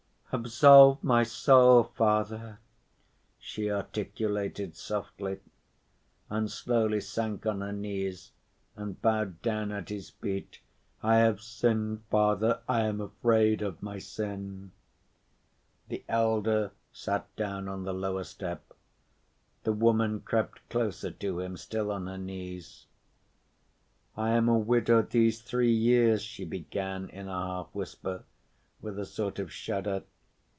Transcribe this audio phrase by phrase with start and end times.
[0.33, 2.59] "Absolve my soul, Father,"
[3.37, 5.41] she articulated softly,
[6.29, 8.31] and slowly sank on her knees
[8.77, 10.61] and bowed down at his feet.
[11.03, 12.61] "I have sinned, Father.
[12.65, 14.71] I am afraid of my sin."
[15.89, 18.73] The elder sat down on the lower step.
[19.65, 22.85] The woman crept closer to him, still on her knees.
[24.15, 28.23] "I am a widow these three years," she began in a half‐whisper,
[28.79, 30.03] with a sort of shudder.